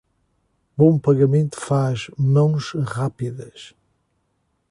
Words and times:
Bom 0.75 0.97
pagamento 0.97 1.57
faz 1.67 1.99
mãos 2.17 2.71
rápidas. 2.95 3.75